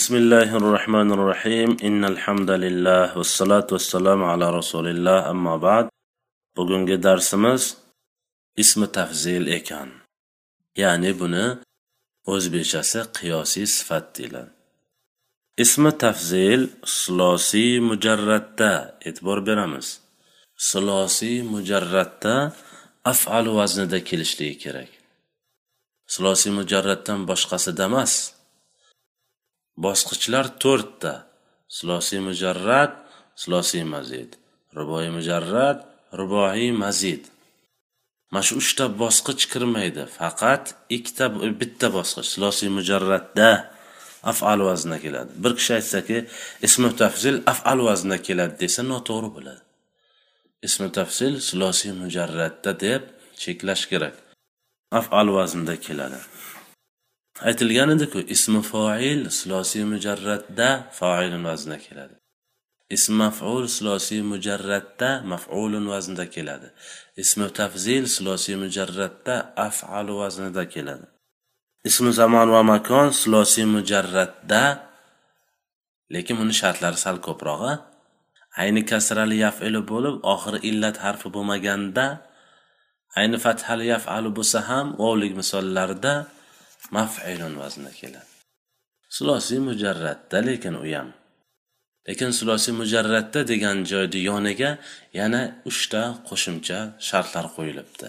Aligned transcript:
بسم 0.00 0.16
الله 0.16 0.50
الرحمن 0.60 1.08
الرحيم 1.16 1.70
إن 1.88 2.02
الحمد 2.12 2.50
لله 2.64 3.06
والصلاة 3.18 3.68
والسلام 3.74 4.20
على 4.32 4.46
رسول 4.58 4.86
الله 4.88 5.18
أما 5.30 5.54
بعد 5.56 5.86
bugungi 6.56 7.02
darsimiz 7.02 7.76
ismi 8.56 8.92
tafzil 8.92 9.46
ekan. 9.46 9.88
Ya'ni 10.76 11.12
buni 11.20 11.46
o'zbekchasi 12.32 13.00
qiyosiy 13.16 13.66
sifat 13.76 14.04
deyiladi. 14.16 14.50
Ismi 15.64 15.92
tafzil 16.04 16.62
silosiy 16.84 17.80
mujarratda 17.88 18.72
e'tibor 19.08 19.38
beramiz. 19.48 20.00
Silosiy 20.56 21.42
mujarratda 21.52 22.34
afal 23.12 23.46
vaznida 23.58 23.98
kelishligi 24.08 24.56
kerak. 24.64 24.90
Silosiy 26.14 26.52
mujarratdan 26.58 27.20
boshqasida 27.30 27.84
emas 27.90 28.39
bosqichlar 29.84 30.46
to'rtta. 30.62 31.12
Silosiy 31.76 32.20
mujarrat 32.28 32.92
silosiy 33.42 33.84
mazid. 33.94 34.30
Ruboiy 34.76 35.08
mujarrat 35.16 35.78
ruboiy 36.18 36.70
mazid. 36.82 37.22
Mana 38.32 38.44
shu 38.46 38.54
uchta 38.62 38.84
bosqich 39.02 39.44
kirmaydi. 39.52 40.02
Faqat 40.18 40.64
ikkita 40.96 41.26
bitta 41.60 41.86
bosqich 41.96 42.28
silosiy 42.34 42.70
mujarratda 42.78 43.50
afal 44.30 44.60
vaznda 44.68 44.98
keladi. 45.04 45.32
Bir 45.42 45.52
kishi 45.58 45.72
aytsaki 45.78 46.18
ismi 46.66 46.90
tafzil 47.02 47.36
afal 47.52 47.78
vaznda 47.88 48.16
keladi 48.26 48.54
desa 48.62 48.82
noto'g'ri 48.92 49.30
bo'ladi. 49.36 49.62
Ismi 50.66 50.88
tafsil 50.98 51.32
silosiy 51.48 51.92
mujarratda 52.02 52.72
deb 52.86 53.02
cheklash 53.42 53.84
kerak. 53.90 54.16
Afal 54.98 55.26
vaznda 55.38 55.74
keladi. 55.86 56.20
Aytilgan 57.48 57.90
ediku 57.96 58.18
ismi 58.34 58.60
foil 58.72 59.20
sulosiy 59.38 59.84
mujarratda 59.92 60.68
foilun 60.98 61.42
vaznida 61.48 61.78
keladi. 61.86 62.14
Ism 62.96 63.14
maf'ul 63.22 63.64
sulosiy 63.76 64.22
mujarratda 64.32 65.10
maf'ulun 65.32 65.84
vaznida 65.92 66.26
keladi. 66.34 66.68
Ismi 67.22 67.46
tafzil 67.60 68.04
sulosiy 68.16 68.56
mujarratda 68.64 69.34
af'alu 69.66 70.14
vaznida 70.22 70.64
keladi. 70.74 71.06
Ismi 71.88 72.10
zamon 72.20 72.48
va 72.54 72.62
makon 72.72 73.08
sulosiy 73.22 73.66
mujarratda 73.76 74.62
lekin 76.14 76.34
buni 76.40 76.54
shartlari 76.60 76.98
sal 77.04 77.16
ko'proq 77.26 77.60
a 77.70 77.72
ayni 78.62 78.82
kasrali 78.90 79.36
yafili 79.44 79.80
bo'lib 79.92 80.14
oxiri 80.34 80.58
illat 80.70 80.96
harfi 81.04 81.28
bo'lmaganda 81.36 82.06
ayni 83.20 83.38
fathali 83.44 83.84
yafalu 83.94 84.28
bo'lsa 84.38 84.58
ham 84.68 84.86
vovlik 85.02 85.32
misollarida 85.40 86.14
maf'ilun 86.96 87.54
vaznida 87.62 87.92
keladi. 88.00 88.30
Sulosiy 89.16 89.60
mujarratda 89.68 90.38
lekin 90.48 90.74
u 90.82 90.84
ham 90.94 91.08
lekin 92.08 92.30
sulosiy 92.38 92.74
mujarratda 92.80 93.40
degan 93.52 93.78
joyda 93.90 94.18
yoniga 94.30 94.70
yana 95.20 95.42
uchta 95.70 96.02
qo'shimcha 96.28 96.78
shartlar 97.08 97.46
qo'yilibdi. 97.56 98.08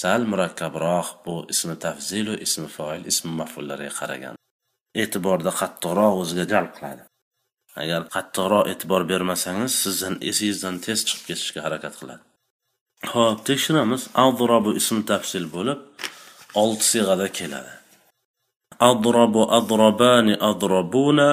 Sal 0.00 0.22
murakkabroq 0.32 1.08
bu 1.24 1.34
ismi 1.52 1.76
tafzilu 1.84 2.34
ismi 2.46 2.68
foil 2.76 3.02
ismi 3.12 3.30
mafullarga 3.40 3.92
qaragan. 4.00 4.34
E'tiborda 5.02 5.52
qattiqroq 5.60 6.14
o'ziga 6.22 6.44
jalb 6.52 6.70
qiladi. 6.76 7.02
Agar 7.82 8.00
qattiqroq 8.14 8.64
e'tibor 8.72 9.02
bermasangiz 9.12 9.72
sizdan 9.84 10.14
esingizdan 10.30 10.76
tez 10.86 10.98
chiqib 11.08 11.24
ketishga 11.28 11.60
harakat 11.66 11.94
qiladi. 12.00 12.22
Ho'p 13.12 13.38
tekshiramiz. 13.48 14.02
Bu 14.66 14.70
ism 14.80 14.98
tafsil 15.10 15.44
bo'lib 15.56 15.80
olti 16.62 16.84
siyg'ada 16.92 17.26
keladi. 17.38 17.77
Adrobu 18.80 19.42
adrobani 19.58 20.34
adrobuna 20.50 21.28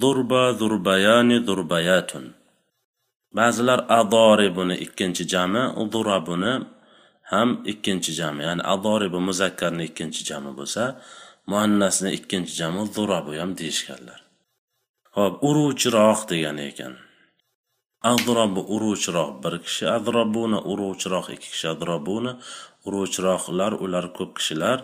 zurba 0.00 0.42
zurbayani 0.60 1.36
zurbayatun 1.46 2.24
ba'zilar 3.36 3.80
adoribuni 4.00 4.76
ikkinchi 4.84 5.24
jami 5.32 5.62
durabuni 5.92 6.52
ham 7.32 7.48
ikkinchi 7.72 8.12
jami 8.18 8.40
ya'ni 8.48 8.62
adoribu 8.74 9.18
muzakkarni 9.28 9.82
ikkinchi 9.90 10.22
jami 10.28 10.50
bo'lsa 10.58 10.82
muannasni 11.50 12.10
ikkinchi 12.18 12.52
jami 12.60 12.80
durabu 12.96 13.32
ham 13.40 13.50
deyishganlar 13.60 14.20
ho'p 15.16 15.34
uruvchiroq 15.48 16.20
degani 16.30 16.62
ekan 16.70 16.94
adrobu 18.02 18.60
uruvchiroq 18.74 19.30
bir 19.44 19.54
kishi 19.64 19.86
adrobuna 19.96 20.58
uruvchiroq 20.72 21.26
ikki 21.34 21.48
kishi 21.52 21.68
adrobuna 21.74 22.32
uruvchiroqlar 22.86 23.72
ular 23.84 24.04
ko'p 24.16 24.30
kishilar. 24.38 24.78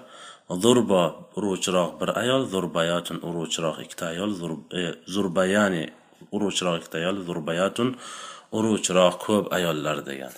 Zurbo 0.65 1.03
uruvchiroq 1.37 1.91
bir 2.01 2.09
ayol 2.23 2.43
zurbayatun 2.53 3.19
uruvchiroq 3.29 3.77
ikkita 3.85 4.05
ayol 4.13 4.31
e, 4.81 4.83
zurbayani 5.15 5.85
uruvchiroq 6.35 6.77
ikkita 6.81 6.97
ayol 7.03 7.17
zurbayatun 7.29 7.89
uruvchiroq 8.59 9.15
ko'p 9.27 9.45
ayollar 9.59 9.99
degan. 10.07 10.33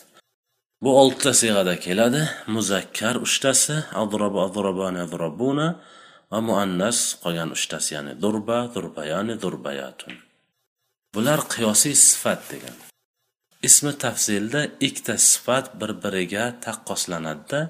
Bu 0.82 0.90
oltita 1.00 1.32
siyg'ada 1.40 1.74
keladi. 1.86 2.22
Muzakkar 2.56 3.14
uchtasi 3.26 3.76
adrobu 4.02 4.40
adrobani 4.48 5.00
adrobuna 5.06 5.68
va 6.32 6.38
muannas 6.48 6.98
qolgan 7.22 7.50
uchtasi 7.56 7.94
ya'ni 7.94 8.12
durba 8.22 8.58
durbayani 8.74 9.34
durbayatun 9.42 10.29
bular 11.14 11.40
qiyosiy 11.52 11.94
sifat 12.08 12.40
degan. 12.52 12.76
Ismi 13.68 13.92
tafzilda 14.04 14.60
ikkita 14.86 15.14
sifat 15.30 15.66
bir 15.80 15.90
biriga 16.02 16.44
taqqoslanadida 16.64 17.60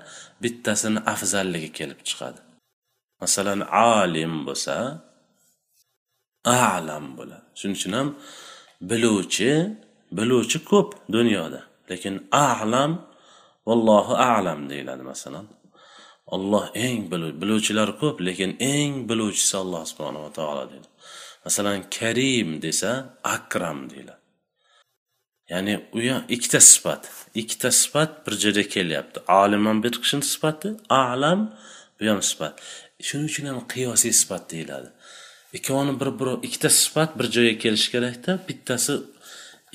bittasini 0.43 1.01
afzalligi 1.15 1.71
kelib 1.79 2.01
chiqadi. 2.09 2.41
Masalan 3.23 3.61
alim 4.01 4.35
bo'lsa 4.49 4.75
alam 6.45 7.05
bo'ladi. 7.19 7.47
Shuning 7.59 7.77
uchun 7.79 7.93
ham 7.99 8.09
biluvchi 8.91 9.51
biluvchi 10.19 10.59
ko'p 10.71 10.89
dunyoda 11.17 11.61
lekin 11.91 12.15
alam 12.33 12.93
vallohu 13.69 14.15
alam 14.37 14.61
deyiladi 14.71 15.03
masalan. 15.13 15.47
Olloh 16.35 16.65
eng 16.87 17.01
biluvchilar 17.41 17.89
ko'p 18.03 18.17
lekin 18.29 18.51
eng 18.75 18.93
biluvchisi 19.09 19.55
alloh 19.63 19.83
subhanava 19.91 20.31
taolo 20.39 20.65
deydi. 20.73 20.89
Masalan 21.45 21.91
karim 21.91 22.63
desa 22.63 23.19
akram 23.25 23.91
deyiladi. 23.91 24.21
Ya'ni 25.51 25.75
u 25.93 25.99
ham 26.11 26.25
ikkita 26.29 26.61
sifat. 26.61 27.11
Ikkita 27.35 27.71
sifat 27.71 28.27
bir 28.27 28.33
joyda 28.33 28.69
kelyapti. 28.69 29.21
Olim 29.29 29.67
ham 29.67 29.83
bir 29.83 29.93
kishini 30.03 30.23
sifati 30.23 30.69
alam 30.89 31.41
bu 32.01 32.07
ham 32.07 32.23
sifat. 32.23 32.63
Shuning 33.03 33.27
uchun 33.31 33.47
ham 33.47 33.59
qiyosiy 33.73 34.13
sifat 34.13 34.51
deyiladi. 34.51 34.89
Ikkovini 35.53 36.01
bir 36.01 36.11
biri 36.19 36.35
ikkita 36.47 36.71
sifat 36.71 37.19
bir 37.19 37.27
joyga 37.35 37.59
kelishi 37.59 37.91
kerakda 37.95 38.33
bittasi 38.49 38.93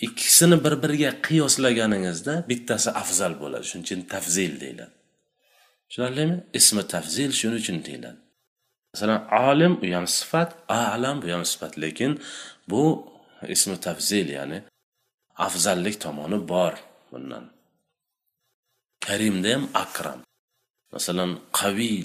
ikkisini 0.02 0.58
bir 0.66 0.74
biriga 0.84 1.12
qiyoslaganingizda 1.28 2.34
bittasi 2.50 2.90
afzal 3.02 3.34
bo'ladi. 3.42 3.66
Shuning 3.70 3.86
uchun 3.88 4.02
tafzil 4.14 4.54
deyiladi. 4.64 4.94
Tushunarlimi? 5.90 6.38
Ismi 6.54 6.84
tafzil 6.88 7.32
shuning 7.40 7.60
uchun 7.64 7.78
deyiladi. 7.86 8.25
Masalan 8.96 9.22
olim 9.50 9.74
u 9.84 9.86
ham 9.96 10.08
sifat 10.08 10.50
alam 10.72 11.16
bu 11.22 11.28
ham 11.36 11.44
sifat 11.52 11.74
lekin 11.84 12.12
bu 12.70 12.84
ismi 13.56 13.76
tafzil 13.88 14.28
ya'ni 14.38 14.60
afzallik 15.46 15.96
tomoni 16.04 16.40
bor 16.52 16.74
bundan. 17.12 17.46
Karimda 19.06 19.50
ham 19.54 19.64
akram. 19.84 20.20
Masalan 20.96 21.32
qaviy 21.60 21.98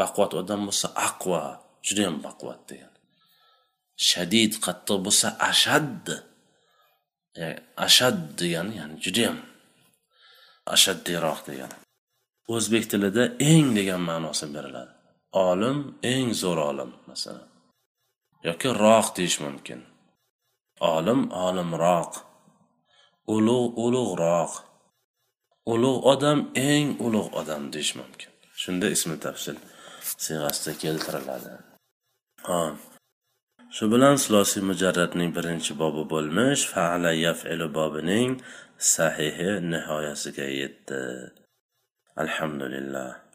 baquvvat 0.00 0.32
odam 0.40 0.60
bo'lsa 0.68 0.88
aqva 1.08 1.42
judayam 1.86 2.16
baquvvat 2.26 2.60
degan 2.70 2.94
shadid 4.08 4.52
qattiq 4.64 4.98
bo'lsa 5.06 5.28
ashad. 5.50 6.06
E, 7.42 7.44
ashad 7.86 8.18
degani 8.40 8.72
ya'ni 8.80 8.94
judayam 9.04 9.38
ashaddiyroq 10.74 11.40
degani 11.48 11.76
o'zbek 12.54 12.84
tilida 12.90 13.24
eng 13.50 13.66
degan 13.78 14.02
ma'nosi 14.10 14.46
beriladi. 14.54 14.99
Olim 15.32 15.78
eng 16.02 16.34
zo'r 16.34 16.58
olim 16.70 16.92
masalan. 17.06 17.48
Yoki 18.44 18.68
roq 18.82 19.06
deyish 19.16 19.38
mumkin. 19.44 19.80
Olim 20.80 21.30
olimroq 21.46 22.12
ulug' 23.34 23.78
ulug'roq 23.84 24.52
ulug' 25.72 26.04
odam 26.12 26.38
eng 26.54 26.88
ulug' 27.06 27.34
odam 27.40 27.72
deyish 27.72 27.94
mumkin. 28.00 28.32
Shunda 28.62 28.86
ismi 28.96 29.16
tafsil 29.24 29.56
siyg'asida 30.24 30.72
keltiriladi. 30.82 31.52
Ha. 32.48 32.62
Shu 33.76 33.84
bilan 33.92 34.16
silosiy 34.22 34.62
mujarratning 34.70 35.30
birinchi 35.36 35.72
bobi 35.82 36.02
bo'lmish 36.12 36.62
faala 36.72 37.12
yafilu 37.26 37.68
bobining 37.78 38.32
sahihi 38.94 39.50
nihoyasiga 39.72 40.46
yetdi. 40.60 41.02
Alhamdulillah. 42.22 43.29